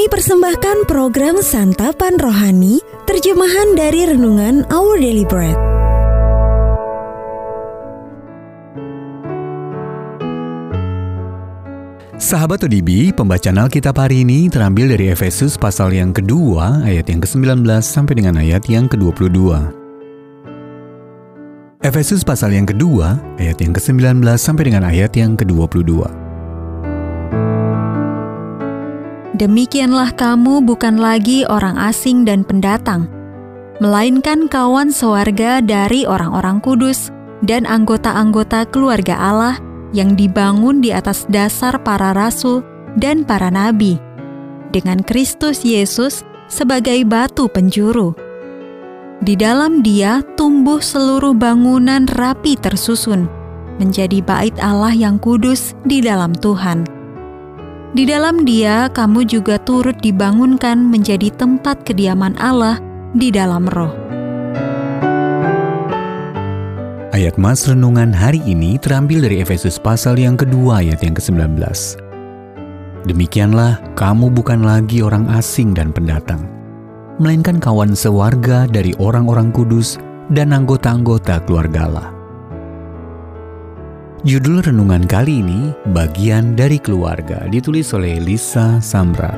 Kami 0.00 0.16
persembahkan 0.16 0.88
program 0.88 1.44
Santapan 1.44 2.16
Rohani, 2.16 2.80
terjemahan 3.04 3.76
dari 3.76 4.08
Renungan 4.08 4.64
Our 4.72 4.96
Daily 4.96 5.28
Bread. 5.28 5.52
Sahabat 12.16 12.64
ODB, 12.64 13.12
pembacaan 13.12 13.60
Alkitab 13.60 14.00
hari 14.00 14.24
ini 14.24 14.48
terambil 14.48 14.96
dari 14.96 15.12
Efesus 15.12 15.60
pasal 15.60 15.92
yang 15.92 16.16
kedua, 16.16 16.80
ayat 16.80 17.04
yang 17.04 17.20
ke-19 17.20 17.60
sampai 17.84 18.24
dengan 18.24 18.40
ayat 18.40 18.64
yang 18.72 18.88
ke-22. 18.88 19.36
Efesus 21.84 22.24
pasal 22.24 22.56
yang 22.56 22.64
kedua, 22.64 23.20
ayat 23.36 23.60
yang 23.60 23.76
ke-19 23.76 24.24
sampai 24.40 24.64
dengan 24.64 24.88
ayat 24.88 25.12
yang 25.12 25.36
ke-22. 25.36 26.19
Demikianlah 29.40 30.12
kamu 30.20 30.60
bukan 30.68 31.00
lagi 31.00 31.48
orang 31.48 31.80
asing 31.80 32.28
dan 32.28 32.44
pendatang, 32.44 33.08
melainkan 33.80 34.44
kawan 34.52 34.92
sewarga 34.92 35.64
dari 35.64 36.04
orang-orang 36.04 36.60
kudus 36.60 37.08
dan 37.40 37.64
anggota-anggota 37.64 38.68
keluarga 38.68 39.16
Allah 39.16 39.56
yang 39.96 40.12
dibangun 40.12 40.84
di 40.84 40.92
atas 40.92 41.24
dasar 41.32 41.80
para 41.80 42.12
rasul 42.12 42.60
dan 43.00 43.24
para 43.24 43.48
nabi, 43.48 43.96
dengan 44.76 45.00
Kristus 45.00 45.64
Yesus 45.64 46.20
sebagai 46.52 47.00
batu 47.08 47.48
penjuru. 47.48 48.12
Di 49.24 49.40
dalam 49.40 49.80
Dia 49.80 50.20
tumbuh 50.36 50.84
seluruh 50.84 51.32
bangunan 51.32 52.04
rapi 52.12 52.60
tersusun, 52.60 53.24
menjadi 53.80 54.20
bait 54.20 54.52
Allah 54.60 54.92
yang 54.92 55.16
kudus 55.16 55.72
di 55.88 56.04
dalam 56.04 56.36
Tuhan. 56.36 56.99
Di 57.90 58.06
dalam 58.06 58.46
Dia, 58.46 58.86
kamu 58.86 59.26
juga 59.26 59.58
turut 59.58 59.98
dibangunkan 59.98 60.78
menjadi 60.78 61.26
tempat 61.34 61.82
kediaman 61.82 62.38
Allah 62.38 62.78
di 63.18 63.34
dalam 63.34 63.66
Roh. 63.66 63.90
Ayat 67.10 67.34
Mas 67.34 67.66
Renungan 67.66 68.14
hari 68.14 68.38
ini 68.46 68.78
terambil 68.78 69.26
dari 69.26 69.42
Efesus 69.42 69.74
pasal 69.82 70.22
yang 70.22 70.38
kedua 70.38 70.86
ayat 70.86 71.02
yang 71.02 71.18
ke-19. 71.18 71.58
Demikianlah, 73.10 73.82
kamu 73.98 74.30
bukan 74.38 74.62
lagi 74.62 75.02
orang 75.02 75.26
asing 75.34 75.74
dan 75.74 75.90
pendatang, 75.90 76.46
melainkan 77.18 77.58
kawan 77.58 77.98
sewarga 77.98 78.70
dari 78.70 78.94
orang-orang 79.02 79.50
kudus 79.50 79.98
dan 80.30 80.54
anggota-anggota 80.54 81.42
keluarga 81.42 81.90
Allah. 81.90 82.19
Judul 84.20 84.60
renungan 84.60 85.08
kali 85.08 85.40
ini 85.40 85.72
bagian 85.96 86.52
dari 86.52 86.76
keluarga 86.76 87.48
ditulis 87.48 87.88
oleh 87.96 88.20
Lisa 88.20 88.76
Samra. 88.76 89.32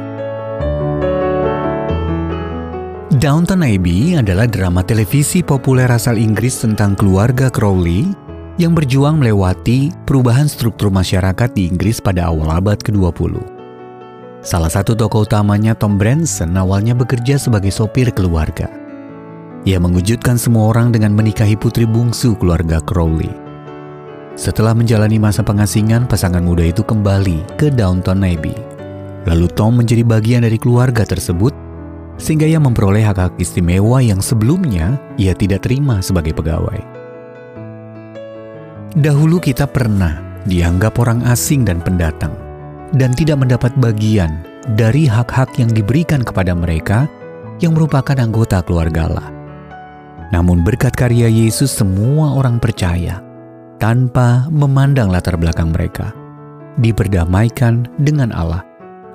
Downton 3.14 3.62
Abbey 3.62 4.18
adalah 4.18 4.50
drama 4.50 4.82
televisi 4.82 5.38
populer 5.38 5.86
asal 5.86 6.18
Inggris 6.18 6.66
tentang 6.66 6.98
keluarga 6.98 7.46
Crowley 7.46 8.10
yang 8.58 8.74
berjuang 8.74 9.22
melewati 9.22 9.94
perubahan 10.02 10.50
struktur 10.50 10.90
masyarakat 10.90 11.54
di 11.54 11.70
Inggris 11.70 12.02
pada 12.02 12.34
awal 12.34 12.50
abad 12.50 12.82
ke-20. 12.82 13.38
Salah 14.42 14.72
satu 14.74 14.98
tokoh 14.98 15.22
utamanya 15.22 15.78
Tom 15.78 15.94
Branson 15.94 16.58
awalnya 16.58 16.98
bekerja 16.98 17.38
sebagai 17.38 17.70
sopir 17.70 18.10
keluarga. 18.10 18.66
Ia 19.62 19.78
mengejutkan 19.78 20.42
semua 20.42 20.74
orang 20.74 20.90
dengan 20.90 21.14
menikahi 21.14 21.54
putri 21.54 21.86
bungsu 21.86 22.34
keluarga 22.34 22.82
Crowley. 22.82 23.41
Setelah 24.32 24.72
menjalani 24.72 25.20
masa 25.20 25.44
pengasingan, 25.44 26.08
pasangan 26.08 26.40
muda 26.40 26.64
itu 26.64 26.80
kembali 26.80 27.60
ke 27.60 27.68
Downton 27.68 28.24
Abbey. 28.24 28.56
Lalu 29.28 29.46
Tom 29.52 29.76
menjadi 29.78 30.02
bagian 30.02 30.42
dari 30.42 30.56
keluarga 30.56 31.04
tersebut 31.04 31.52
sehingga 32.16 32.48
ia 32.48 32.58
memperoleh 32.58 33.04
hak-hak 33.04 33.36
istimewa 33.36 34.00
yang 34.00 34.24
sebelumnya 34.24 34.96
ia 35.20 35.36
tidak 35.36 35.68
terima 35.68 36.00
sebagai 36.00 36.32
pegawai. 36.32 36.80
Dahulu 38.92 39.40
kita 39.40 39.64
pernah 39.68 40.20
dianggap 40.44 41.00
orang 41.00 41.24
asing 41.28 41.64
dan 41.64 41.80
pendatang, 41.80 42.34
dan 42.92 43.16
tidak 43.16 43.40
mendapat 43.40 43.72
bagian 43.80 44.44
dari 44.76 45.08
hak-hak 45.08 45.54
yang 45.56 45.70
diberikan 45.72 46.20
kepada 46.20 46.52
mereka 46.52 47.08
yang 47.62 47.72
merupakan 47.72 48.16
anggota 48.18 48.60
keluarga 48.60 49.08
Allah. 49.08 49.28
Namun 50.32 50.64
berkat 50.64 50.96
karya 50.96 51.28
Yesus 51.28 51.72
semua 51.72 52.36
orang 52.36 52.60
percaya, 52.60 53.20
tanpa 53.82 54.46
memandang 54.54 55.10
latar 55.10 55.34
belakang 55.34 55.74
mereka, 55.74 56.14
diperdamaikan 56.78 57.90
dengan 57.98 58.30
Allah 58.30 58.62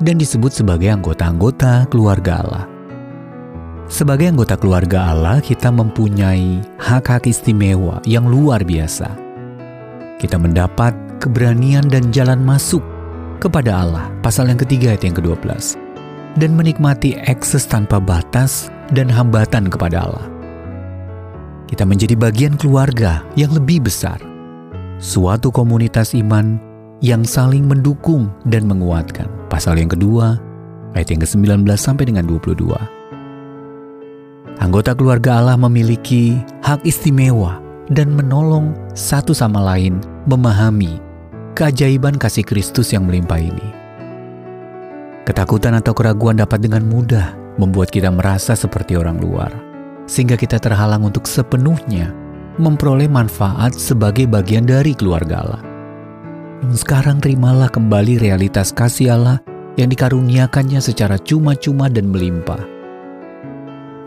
dan 0.04 0.20
disebut 0.20 0.52
sebagai 0.52 0.92
anggota-anggota 0.92 1.88
keluarga 1.88 2.44
Allah. 2.44 2.66
Sebagai 3.88 4.28
anggota 4.28 4.60
keluarga 4.60 5.16
Allah, 5.16 5.40
kita 5.40 5.72
mempunyai 5.72 6.60
hak-hak 6.84 7.32
istimewa 7.32 8.04
yang 8.04 8.28
luar 8.28 8.60
biasa. 8.68 9.08
Kita 10.20 10.36
mendapat 10.36 10.92
keberanian 11.24 11.88
dan 11.88 12.12
jalan 12.12 12.44
masuk 12.44 12.84
kepada 13.40 13.88
Allah, 13.88 14.12
pasal 14.20 14.52
yang 14.52 14.60
ketiga 14.60 14.92
ayat 14.92 15.08
yang 15.08 15.16
ke-12, 15.16 15.80
dan 16.36 16.52
menikmati 16.60 17.16
akses 17.16 17.64
tanpa 17.64 18.04
batas 18.04 18.68
dan 18.92 19.08
hambatan 19.08 19.72
kepada 19.72 20.04
Allah. 20.04 20.28
Kita 21.72 21.88
menjadi 21.88 22.20
bagian 22.20 22.60
keluarga 22.60 23.24
yang 23.40 23.56
lebih 23.56 23.88
besar, 23.88 24.20
suatu 24.98 25.54
komunitas 25.54 26.18
iman 26.18 26.58
yang 27.06 27.22
saling 27.22 27.70
mendukung 27.70 28.34
dan 28.50 28.66
menguatkan. 28.66 29.30
Pasal 29.50 29.78
yang 29.78 29.94
kedua, 29.94 30.42
ayat 30.98 31.14
yang 31.14 31.22
ke-19 31.22 31.66
sampai 31.78 32.10
dengan 32.10 32.26
22. 32.26 32.74
Anggota 34.58 34.98
keluarga 34.98 35.38
Allah 35.38 35.54
memiliki 35.54 36.34
hak 36.66 36.82
istimewa 36.82 37.62
dan 37.94 38.10
menolong 38.10 38.74
satu 38.98 39.32
sama 39.32 39.62
lain 39.62 40.02
memahami 40.26 40.98
keajaiban 41.54 42.18
kasih 42.18 42.42
Kristus 42.42 42.90
yang 42.90 43.06
melimpah 43.06 43.38
ini. 43.38 43.68
Ketakutan 45.30 45.78
atau 45.78 45.94
keraguan 45.94 46.42
dapat 46.42 46.66
dengan 46.66 46.82
mudah 46.90 47.38
membuat 47.62 47.94
kita 47.94 48.10
merasa 48.10 48.58
seperti 48.58 48.98
orang 48.98 49.22
luar, 49.22 49.54
sehingga 50.10 50.34
kita 50.34 50.58
terhalang 50.58 51.06
untuk 51.06 51.30
sepenuhnya 51.30 52.10
memperoleh 52.58 53.10
manfaat 53.10 53.78
sebagai 53.78 54.26
bagian 54.30 54.66
dari 54.66 54.94
keluarga 54.94 55.46
Allah. 55.46 55.62
Namun 56.62 56.78
sekarang 56.78 57.18
terimalah 57.22 57.70
kembali 57.70 58.18
realitas 58.18 58.74
kasih 58.74 59.14
Allah 59.14 59.38
yang 59.78 59.94
dikaruniakannya 59.94 60.82
secara 60.82 61.22
cuma-cuma 61.22 61.86
dan 61.86 62.10
melimpah 62.10 62.78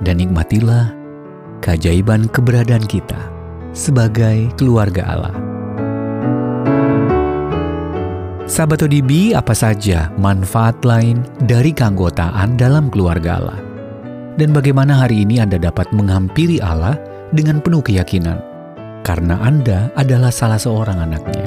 dan 0.03 0.19
nikmatilah 0.19 0.93
keajaiban 1.61 2.27
keberadaan 2.33 2.85
kita 2.85 3.21
sebagai 3.77 4.51
keluarga 4.57 5.05
Allah. 5.07 5.37
Sahabat 8.51 8.83
ODB, 8.83 9.31
apa 9.39 9.55
saja 9.55 10.11
manfaat 10.19 10.83
lain 10.83 11.23
dari 11.47 11.71
keanggotaan 11.71 12.59
dalam 12.59 12.91
keluarga 12.91 13.39
Allah? 13.39 13.61
Dan 14.35 14.51
bagaimana 14.51 15.07
hari 15.07 15.23
ini 15.23 15.39
Anda 15.39 15.55
dapat 15.55 15.95
menghampiri 15.95 16.59
Allah 16.59 16.99
dengan 17.31 17.63
penuh 17.63 17.83
keyakinan? 17.83 18.39
Karena 19.01 19.41
Anda 19.41 19.91
adalah 19.97 20.31
salah 20.31 20.61
seorang 20.61 20.99
anaknya. 21.01 21.47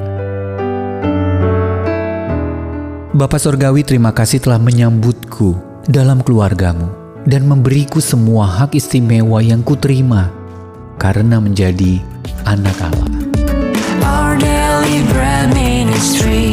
Bapak 3.14 3.38
Sorgawi 3.38 3.86
terima 3.86 4.10
kasih 4.10 4.42
telah 4.42 4.58
menyambutku 4.58 5.54
dalam 5.86 6.26
keluargamu 6.26 6.90
dan 7.30 7.46
memberiku 7.46 8.02
semua 8.02 8.50
hak 8.50 8.74
istimewa 8.74 9.38
yang 9.40 9.62
kuterima 9.62 10.34
karena 10.98 11.38
menjadi 11.38 12.02
anak 12.44 12.74
Allah. 12.82 13.10
Our 14.04 14.36
daily 14.42 15.06
bread 15.14 15.54
ministries, 15.56 16.53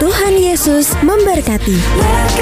Tuhan 0.00 0.34
Yesus 0.38 0.94
memberkati. 1.02 1.76
Let 1.98 2.34